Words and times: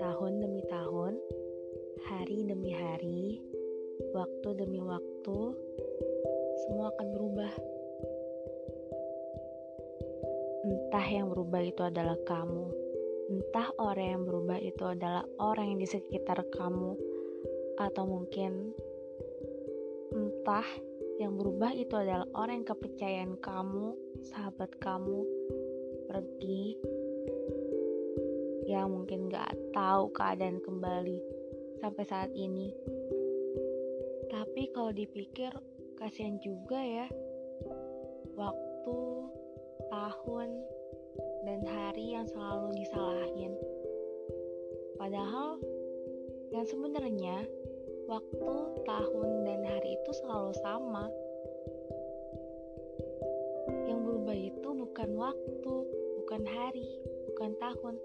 Tahun 0.00 0.32
demi 0.40 0.64
tahun, 0.64 1.20
hari 2.08 2.48
demi 2.48 2.72
hari, 2.72 3.44
waktu 4.16 4.48
demi 4.56 4.80
waktu, 4.80 5.38
semua 6.64 6.88
akan 6.96 7.08
berubah. 7.12 7.52
Entah 10.64 11.04
yang 11.04 11.28
berubah 11.28 11.68
itu 11.68 11.84
adalah 11.84 12.16
kamu, 12.24 12.72
entah 13.28 13.68
orang 13.76 14.08
yang 14.16 14.24
berubah 14.24 14.56
itu 14.56 14.84
adalah 14.88 15.28
orang 15.36 15.76
yang 15.76 15.84
di 15.84 15.88
sekitar 16.00 16.48
kamu, 16.48 16.96
atau 17.76 18.08
mungkin 18.08 18.72
entah 20.16 20.64
yang 21.20 21.36
berubah 21.36 21.76
itu 21.76 21.92
adalah 21.92 22.24
orang 22.32 22.64
yang 22.64 22.72
kepercayaan 22.72 23.36
kamu, 23.44 23.92
sahabat 24.24 24.76
kamu, 24.80 25.24
pergi, 26.08 26.76
yang 28.68 28.92
mungkin 28.92 29.32
gak 29.32 29.50
tahu 29.74 30.12
keadaan 30.14 30.60
kembali 30.60 31.18
sampai 31.80 32.04
saat 32.06 32.30
ini. 32.36 32.70
Tapi 34.30 34.70
kalau 34.70 34.94
dipikir, 34.94 35.50
kasihan 35.98 36.38
juga 36.38 36.78
ya. 36.78 37.06
Waktu, 38.38 38.98
tahun, 39.90 40.48
dan 41.44 41.60
hari 41.66 42.14
yang 42.14 42.26
selalu 42.30 42.78
disalahin. 42.78 43.52
Padahal, 45.00 45.58
yang 46.54 46.66
sebenarnya 46.68 47.42
waktu, 48.06 48.52
tahun, 48.86 49.28
dan 49.48 49.60
hari 49.66 49.98
itu 49.98 50.10
selalu 50.22 50.52
sama. 50.62 51.10
Bukan 55.00 55.16
waktu, 55.16 55.76
bukan 56.20 56.44
hari, 56.44 56.92
bukan 57.32 57.56
tahun, 57.56 57.96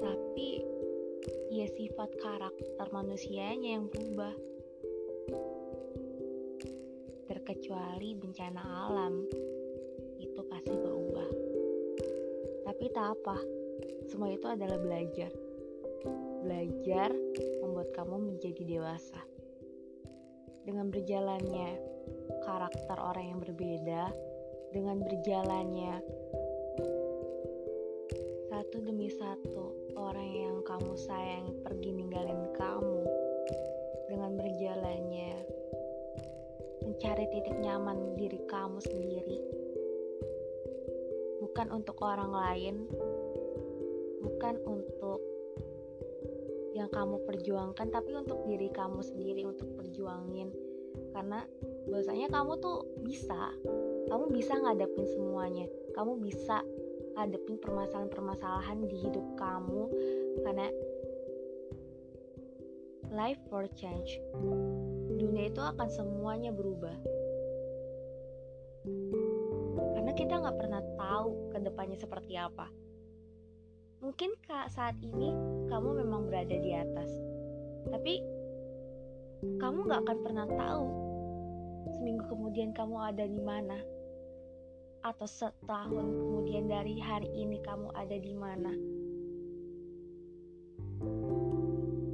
tapi 0.00 0.64
ya 1.52 1.68
sifat 1.76 2.08
karakter 2.24 2.88
manusianya 2.88 3.76
yang 3.76 3.92
berubah. 3.92 4.32
Terkecuali 7.28 8.16
bencana 8.16 8.64
alam, 8.64 9.28
itu 10.24 10.40
pasti 10.48 10.72
berubah. 10.72 11.28
Tapi 12.64 12.84
tak 12.96 13.20
apa, 13.20 13.36
semua 14.08 14.32
itu 14.32 14.48
adalah 14.48 14.80
belajar. 14.80 15.36
Belajar 16.48 17.12
membuat 17.60 17.92
kamu 17.92 18.32
menjadi 18.32 18.64
dewasa. 18.64 19.20
Dengan 20.64 20.88
berjalannya 20.88 21.76
karakter 22.40 22.96
orang 22.96 23.36
yang 23.36 23.40
berbeda, 23.44 24.32
dengan 24.74 24.98
berjalannya. 25.06 26.02
Satu 28.50 28.76
demi 28.82 29.06
satu 29.06 29.94
orang 29.94 30.28
yang 30.34 30.56
kamu 30.66 30.98
sayang 30.98 31.54
pergi 31.62 31.94
ninggalin 31.94 32.50
kamu. 32.58 33.06
Dengan 34.10 34.34
berjalannya 34.34 35.32
mencari 36.82 37.24
titik 37.30 37.56
nyaman 37.62 38.18
diri 38.18 38.42
kamu 38.50 38.82
sendiri. 38.82 39.38
Bukan 41.38 41.70
untuk 41.70 42.02
orang 42.02 42.34
lain 42.34 42.90
bukan 44.24 44.58
untuk 44.66 45.20
yang 46.74 46.90
kamu 46.90 47.22
perjuangkan 47.22 47.86
tapi 47.94 48.18
untuk 48.18 48.42
diri 48.42 48.66
kamu 48.74 48.98
sendiri 49.06 49.46
untuk 49.46 49.70
perjuangin. 49.78 50.50
Karena 51.14 51.46
bahwasanya 51.86 52.26
kamu 52.34 52.58
tuh 52.58 52.82
bisa 53.06 53.54
kamu 54.14 54.30
bisa 54.30 54.54
ngadepin 54.54 55.10
semuanya. 55.10 55.66
Kamu 55.98 56.22
bisa 56.22 56.62
hadapin 57.18 57.58
permasalahan-permasalahan 57.58 58.86
di 58.86 58.94
hidup 59.02 59.26
kamu 59.34 59.90
karena 60.46 60.70
life 63.10 63.42
for 63.50 63.66
change. 63.74 64.22
Dunia 65.18 65.50
itu 65.50 65.58
akan 65.58 65.90
semuanya 65.90 66.54
berubah. 66.54 66.94
Karena 69.98 70.14
kita 70.14 70.46
nggak 70.46 70.58
pernah 70.62 70.82
tahu 70.94 71.50
ke 71.50 71.58
depannya 71.66 71.98
seperti 71.98 72.38
apa. 72.38 72.70
Mungkin 73.98 74.30
saat 74.70 74.94
ini 75.02 75.34
kamu 75.66 76.06
memang 76.06 76.30
berada 76.30 76.54
di 76.54 76.70
atas. 76.70 77.10
Tapi 77.90 78.22
kamu 79.58 79.90
nggak 79.90 80.06
akan 80.06 80.18
pernah 80.22 80.46
tahu 80.46 80.86
seminggu 81.98 82.30
kemudian 82.30 82.70
kamu 82.70 82.96
ada 83.10 83.26
di 83.26 83.42
mana 83.42 83.76
atau 85.04 85.28
setahun 85.28 86.08
kemudian 86.16 86.64
dari 86.64 86.96
hari 86.96 87.28
ini 87.36 87.60
kamu 87.60 87.92
ada 87.92 88.16
di 88.16 88.32
mana? 88.32 88.72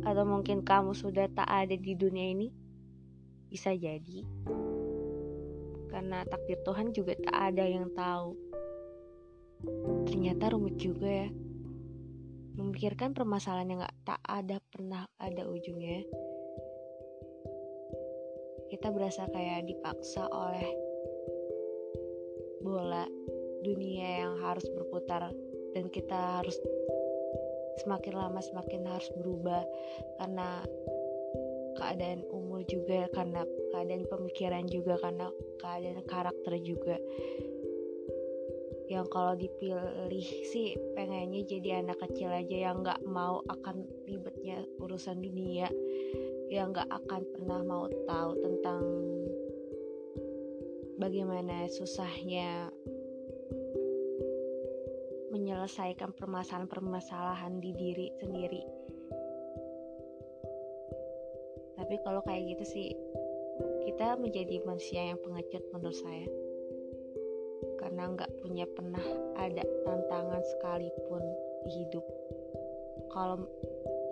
Atau 0.02 0.26
mungkin 0.26 0.66
kamu 0.66 0.90
sudah 0.98 1.30
tak 1.30 1.46
ada 1.46 1.78
di 1.78 1.94
dunia 1.94 2.34
ini? 2.34 2.50
Bisa 3.46 3.70
jadi. 3.78 4.26
Karena 5.86 6.26
takdir 6.26 6.58
Tuhan 6.66 6.90
juga 6.90 7.14
tak 7.14 7.54
ada 7.54 7.62
yang 7.62 7.94
tahu. 7.94 8.34
Ternyata 10.10 10.50
rumit 10.50 10.82
juga 10.82 11.06
ya. 11.06 11.30
Memikirkan 12.58 13.14
permasalahan 13.14 13.70
yang 13.70 13.80
gak 13.86 13.98
tak 14.02 14.22
ada 14.26 14.58
pernah 14.66 15.06
ada 15.22 15.46
ujungnya. 15.46 16.02
Kita 18.66 18.90
berasa 18.90 19.30
kayak 19.30 19.66
dipaksa 19.70 20.26
oleh 20.30 20.89
bola 22.60 23.08
dunia 23.60 24.24
yang 24.24 24.34
harus 24.40 24.64
berputar 24.72 25.32
dan 25.76 25.84
kita 25.92 26.40
harus 26.40 26.56
semakin 27.80 28.14
lama 28.16 28.40
semakin 28.44 28.84
harus 28.84 29.08
berubah 29.16 29.64
karena 30.20 30.64
keadaan 31.80 32.20
umur 32.28 32.60
juga 32.68 33.08
karena 33.16 33.40
keadaan 33.72 34.04
pemikiran 34.04 34.64
juga 34.68 35.00
karena 35.00 35.32
keadaan 35.56 36.04
karakter 36.04 36.54
juga. 36.60 36.96
Yang 38.90 39.06
kalau 39.14 39.38
dipilih 39.38 40.28
sih 40.50 40.74
pengennya 40.98 41.46
jadi 41.46 41.80
anak 41.80 42.02
kecil 42.10 42.28
aja 42.28 42.56
yang 42.70 42.82
nggak 42.82 43.00
mau 43.06 43.38
akan 43.46 43.86
ribetnya 44.04 44.66
urusan 44.82 45.22
dunia 45.22 45.70
yang 46.50 46.74
nggak 46.74 46.90
akan 46.90 47.22
pernah 47.30 47.62
mau 47.62 47.86
tahu 47.86 48.34
tentang 48.42 48.82
bagaimana 51.00 51.64
susahnya 51.72 52.68
menyelesaikan 55.32 56.12
permasalahan-permasalahan 56.12 57.56
di 57.56 57.72
diri 57.72 58.12
sendiri. 58.20 58.60
Tapi 61.80 61.96
kalau 62.04 62.20
kayak 62.28 62.52
gitu 62.52 62.64
sih, 62.68 62.88
kita 63.88 64.20
menjadi 64.20 64.60
manusia 64.68 65.08
yang 65.08 65.18
pengecut 65.24 65.64
menurut 65.72 65.96
saya. 65.96 66.28
Karena 67.80 68.12
nggak 68.12 68.30
punya 68.44 68.68
pernah 68.68 69.02
ada 69.40 69.64
tantangan 69.88 70.44
sekalipun 70.44 71.24
di 71.64 71.70
hidup. 71.80 72.04
Kalau 73.08 73.48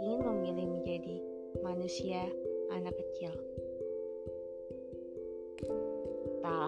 ingin 0.00 0.24
memilih 0.24 0.66
menjadi 0.72 1.16
manusia 1.60 2.24
anak 2.72 2.96
kecil 2.96 3.36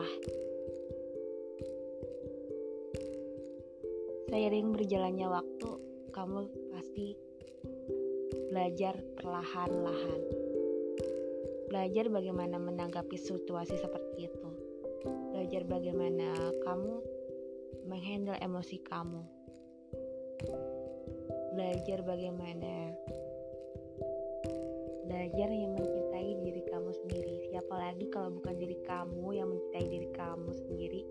salah. 0.01 0.13
Seiring 4.33 4.73
berjalannya 4.73 5.29
waktu, 5.29 5.71
kamu 6.15 6.49
pasti 6.73 7.07
belajar 8.49 8.97
perlahan-lahan. 9.21 10.23
Belajar 11.69 12.09
bagaimana 12.09 12.57
menanggapi 12.57 13.17
situasi 13.21 13.77
seperti 13.77 14.31
itu. 14.33 14.49
Belajar 15.37 15.69
bagaimana 15.69 16.33
kamu 16.65 16.95
menghandle 17.85 18.41
emosi 18.41 18.81
kamu. 18.89 19.23
Belajar 21.53 22.01
bagaimana 22.07 22.97
belajar 25.11 25.49
yang 25.51 25.75
mencintai 25.75 26.31
diri 26.41 26.63
kamu 26.71 26.91
sendiri 26.95 27.40
lagi 27.91 28.07
kalau 28.07 28.31
bukan 28.39 28.55
diri 28.55 28.79
kamu 28.87 29.35
yang 29.35 29.51
mencintai 29.51 29.87
diri 29.91 30.09
kamu 30.15 30.55
sendiri. 30.55 31.03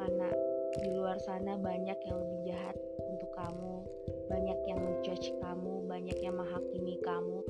Karena 0.00 0.32
di 0.80 0.88
luar 0.96 1.20
sana 1.20 1.60
banyak 1.60 1.98
yang 2.08 2.16
lebih 2.16 2.40
jahat 2.48 2.76
untuk 3.04 3.28
kamu 3.36 3.84
banyak 4.32 4.58
yang 4.64 4.80
menjudge 4.80 5.28
kamu 5.44 5.84
banyak 5.84 6.16
yang 6.24 6.40
menghakimi 6.40 6.96
kamu. 7.04 7.44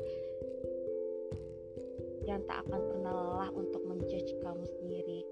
Yang 2.26 2.42
tak 2.50 2.58
akan 2.66 2.80
pernah 2.90 3.12
lelah 3.14 3.50
untuk 3.54 3.82
menjudge 3.86 4.34
kamu 4.42 4.64
sendiri. 4.66 5.22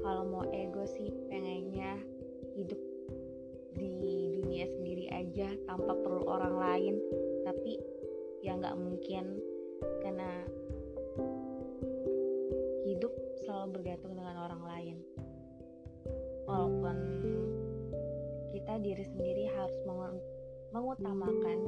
Kalau 0.00 0.24
mau 0.24 0.48
ego 0.56 0.88
sih 0.88 1.12
pengennya 1.28 2.00
hidup 2.56 2.80
di 3.76 4.40
dunia 4.40 4.64
sendiri 4.72 5.12
aja 5.12 5.52
tanpa 5.68 5.92
perlu 6.00 6.24
orang 6.24 6.56
lain. 6.56 6.96
Tapi 7.44 7.76
ya 8.40 8.56
nggak 8.56 8.80
mungkin 8.80 9.36
karena 10.00 10.63
selalu 13.64 13.80
bergantung 13.80 14.12
dengan 14.12 14.36
orang 14.44 14.60
lain. 14.68 14.96
Kita 18.52 18.76
diri 18.76 19.04
sendiri 19.08 19.48
harus 19.56 19.72
mengutamakan 20.76 21.58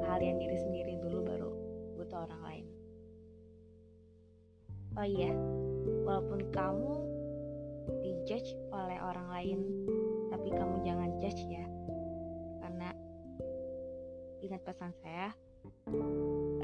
keahlian 0.00 0.40
diri 0.40 0.56
sendiri 0.56 0.96
dulu 1.04 1.20
baru 1.20 1.52
butuh 2.00 2.24
orang 2.24 2.40
lain. 2.40 2.66
Oh 4.96 5.04
iya 5.04 5.32
walaupun 6.08 6.40
kamu 6.56 6.92
dijudge 8.00 8.56
oleh 8.72 8.96
orang 9.04 9.28
lain 9.36 9.58
tapi 10.32 10.56
kamu 10.56 10.80
jangan 10.88 11.20
judge 11.20 11.44
ya. 11.52 11.68
Karena 12.64 12.96
ingat 14.40 14.64
pesan 14.64 14.96
saya 15.04 15.36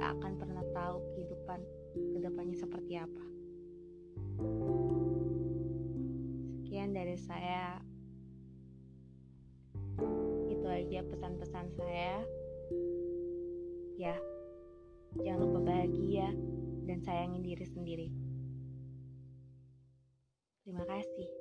gak 0.01 0.17
akan 0.17 0.33
pernah 0.41 0.65
tahu 0.73 0.97
kehidupan 1.13 1.61
ke 1.93 2.19
depannya 2.25 2.57
seperti 2.57 2.97
apa 2.97 3.38
sekian 6.59 6.91
dari 6.95 7.17
saya. 7.17 7.81
Itu 10.51 10.67
aja 10.69 11.01
pesan-pesan 11.07 11.67
saya. 11.75 12.23
Ya 13.99 14.15
jangan 15.25 15.41
lupa 15.49 15.61
bahagia 15.75 16.31
dan 16.87 16.99
sayangi 17.03 17.41
diri 17.43 17.67
sendiri. 17.67 18.09
Terima 20.63 20.85
kasih 20.85 21.38